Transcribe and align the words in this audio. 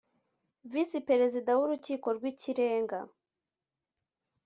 Visi 0.71 0.99
Perezida 1.09 1.51
w 1.59 1.61
Urukiko 1.65 2.07
rw 2.17 2.23
Ikirenga 2.31 2.99